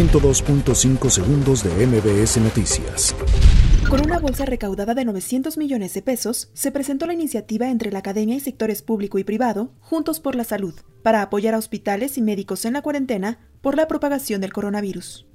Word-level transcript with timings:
102.5 0.00 1.10
segundos 1.10 1.62
de 1.62 1.86
MBS 1.86 2.38
Noticias. 2.38 3.14
Con 3.90 4.00
una 4.00 4.18
bolsa 4.18 4.46
recaudada 4.46 4.94
de 4.94 5.04
900 5.04 5.58
millones 5.58 5.92
de 5.92 6.00
pesos, 6.00 6.48
se 6.54 6.70
presentó 6.70 7.04
la 7.04 7.12
iniciativa 7.12 7.68
entre 7.68 7.92
la 7.92 7.98
academia 7.98 8.34
y 8.34 8.40
sectores 8.40 8.80
público 8.80 9.18
y 9.18 9.24
privado, 9.24 9.74
Juntos 9.80 10.18
por 10.18 10.36
la 10.36 10.44
Salud, 10.44 10.72
para 11.02 11.20
apoyar 11.20 11.52
a 11.52 11.58
hospitales 11.58 12.16
y 12.16 12.22
médicos 12.22 12.64
en 12.64 12.72
la 12.72 12.80
cuarentena 12.80 13.40
por 13.60 13.76
la 13.76 13.88
propagación 13.88 14.40
del 14.40 14.54
coronavirus. 14.54 15.26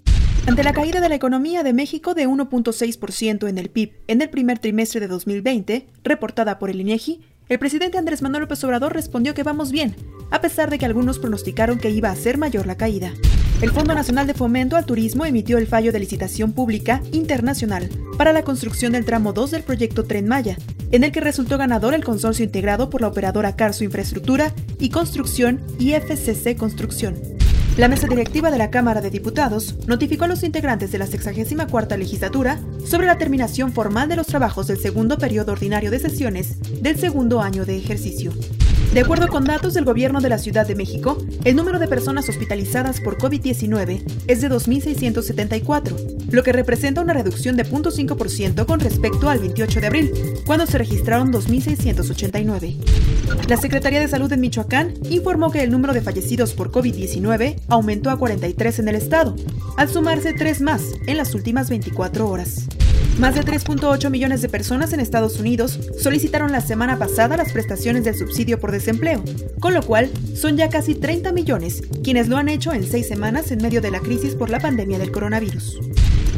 Ante 0.48 0.64
la 0.64 0.74
caída 0.74 1.00
de 1.00 1.10
la 1.10 1.16
economía 1.16 1.62
de 1.62 1.74
México 1.74 2.16
de 2.16 2.28
1.6% 2.28 3.48
en 3.48 3.60
el 3.60 3.70
PIB 3.70 3.92
en 4.08 4.24
el 4.24 4.32
primer 4.32 4.58
trimestre 4.58 5.00
de 5.00 5.08
2020, 5.08 5.90
reportada 6.04 6.58
por 6.58 6.72
el 6.72 6.82
INEGI, 6.82 7.22
el 7.50 7.60
presidente 7.60 8.00
Andrés 8.00 8.24
Manuel 8.24 8.42
López 8.42 8.64
Obrador 8.64 8.94
respondió 8.94 9.36
que 9.36 9.44
vamos 9.44 9.72
bien, 9.72 9.96
a 10.32 10.42
pesar 10.42 10.72
de 10.72 10.80
que 10.80 10.88
algunos 10.88 11.20
pronosticaron 11.20 11.78
que 11.78 11.92
iba 11.92 12.10
a 12.10 12.16
ser 12.16 12.40
mayor 12.40 12.66
la 12.66 12.78
caída. 12.78 13.14
El 13.62 13.72
Fondo 13.72 13.96
Nacional 13.96 14.28
de 14.28 14.34
Fomento 14.34 14.76
al 14.76 14.86
Turismo 14.86 15.26
emitió 15.26 15.58
el 15.58 15.66
fallo 15.66 15.94
de 15.94 16.00
licitación 16.00 16.52
pública 16.52 17.02
internacional 17.14 17.90
para 18.18 18.34
la 18.34 18.44
construcción 18.44 18.92
del 18.92 19.06
tramo 19.06 19.32
2 19.32 19.52
del 19.52 19.64
proyecto 19.64 20.04
Tren 20.04 20.28
Maya, 20.28 20.58
en 20.92 21.06
el 21.06 21.14
que 21.14 21.22
resultó 21.22 21.58
ganador 21.58 21.94
el 21.94 22.04
consorcio 22.04 22.44
integrado 22.44 22.90
por 22.90 23.00
la 23.00 23.08
operadora 23.08 23.56
Carso 23.56 23.86
Infraestructura 23.86 24.54
y 24.78 24.90
Construcción 24.90 25.62
y 25.80 25.94
FCC 25.94 26.58
Construcción. 26.58 27.16
La 27.78 27.88
mesa 27.88 28.08
directiva 28.08 28.52
de 28.52 28.58
la 28.58 28.72
Cámara 28.72 29.00
de 29.00 29.10
Diputados 29.10 29.76
notificó 29.88 30.26
a 30.26 30.28
los 30.30 30.44
integrantes 30.44 30.92
de 30.92 30.98
la 30.98 31.08
64 31.08 31.98
legislatura 31.98 32.60
sobre 32.86 33.08
la 33.08 33.18
terminación 33.18 33.72
formal 33.72 34.10
de 34.10 34.18
los 34.18 34.28
trabajos 34.28 34.68
del 34.68 34.80
segundo 34.80 35.18
periodo 35.18 35.54
ordinario 35.54 35.92
de 35.92 36.00
sesiones 36.00 36.60
del 36.82 37.00
segundo 37.00 37.42
año 37.42 37.66
de 37.66 37.78
ejercicio. 37.78 38.32
De 38.96 39.02
acuerdo 39.02 39.28
con 39.28 39.44
datos 39.44 39.74
del 39.74 39.84
Gobierno 39.84 40.22
de 40.22 40.30
la 40.30 40.38
Ciudad 40.38 40.66
de 40.66 40.74
México, 40.74 41.18
el 41.44 41.58
número 41.58 41.80
de 41.80 41.88
personas 41.90 42.30
hospitalizadas 42.30 43.02
por 43.02 43.18
COVID-19 43.18 44.02
es 44.28 44.40
de 44.40 44.50
2.674, 44.50 46.30
lo 46.32 46.44
que 46.44 46.54
representa 46.54 47.02
una 47.02 47.12
reducción 47.12 47.58
de 47.58 47.66
0.5% 47.66 48.66
con 48.66 48.80
respecto 48.80 49.30
al 49.30 49.40
28 49.40 49.82
de 49.82 49.88
abril, 49.88 50.14
cuando 50.46 50.66
se 50.66 50.78
registraron 50.78 51.34
2.689. 51.34 52.78
La 53.50 53.58
Secretaría 53.58 54.00
de 54.00 54.08
Salud 54.08 54.32
en 54.32 54.40
Michoacán 54.40 54.94
informó 55.10 55.52
que 55.52 55.62
el 55.62 55.72
número 55.72 55.94
de 55.94 56.00
fallecidos 56.00 56.54
por 56.54 56.72
COVID-19 56.72 57.60
aumentó 57.68 58.10
a 58.12 58.18
43 58.18 58.80
en 58.80 58.88
el 58.88 58.96
estado, 58.96 59.36
al 59.76 59.90
sumarse 59.90 60.32
tres 60.32 60.62
más 60.62 60.82
en 61.06 61.18
las 61.18 61.36
últimas 61.36 61.70
24 61.70 62.30
horas. 62.30 62.66
Más 63.20 63.34
de 63.34 63.46
3.8 63.46 64.10
millones 64.10 64.42
de 64.42 64.50
personas 64.50 64.92
en 64.92 65.00
Estados 65.00 65.40
Unidos 65.40 65.80
solicitaron 65.98 66.52
la 66.52 66.60
semana 66.60 67.00
pasada 67.00 67.38
las 67.38 67.54
prestaciones 67.54 68.04
del 68.04 68.18
subsidio 68.18 68.60
por 68.60 68.74
desempleo, 68.74 69.24
con 69.62 69.74
lo 69.74 69.82
cual 69.84 70.12
son 70.36 70.58
ya 70.58 70.70
casi 70.70 70.96
30 70.96 71.32
millones 71.32 71.82
quienes 72.04 72.28
lo 72.28 72.36
han 72.36 72.50
hecho 72.50 72.74
en 72.74 72.84
seis 72.84 73.08
semanas 73.08 73.52
en 73.52 73.62
medio 73.62 73.80
de 73.80 73.92
la 73.92 74.02
crisis 74.02 74.36
por 74.36 74.50
la 74.50 74.60
pandemia 74.60 75.00
del 75.00 75.12
coronavirus. 75.12 75.80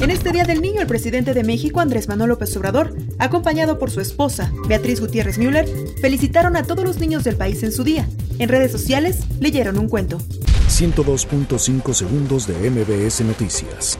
En 0.01 0.11
este 0.11 0.31
Día 0.31 0.43
del 0.43 0.61
Niño, 0.61 0.79
el 0.81 0.87
presidente 0.87 1.33
de 1.33 1.43
México, 1.43 1.79
Andrés 1.79 2.07
Manuel 2.07 2.29
López 2.29 2.55
Obrador, 2.55 2.95
acompañado 3.17 3.79
por 3.79 3.89
su 3.89 3.99
esposa, 3.99 4.53
Beatriz 4.67 5.01
Gutiérrez 5.01 5.39
Müller, 5.39 5.67
felicitaron 5.99 6.55
a 6.55 6.63
todos 6.63 6.85
los 6.85 6.99
niños 6.99 7.23
del 7.23 7.37
país 7.37 7.63
en 7.63 7.71
su 7.71 7.83
día. 7.83 8.07
En 8.37 8.49
redes 8.49 8.71
sociales 8.71 9.21
leyeron 9.39 9.79
un 9.79 9.89
cuento. 9.89 10.19
102.5 10.69 11.93
segundos 11.95 12.45
de 12.45 12.69
MBS 12.69 13.21
Noticias. 13.21 13.97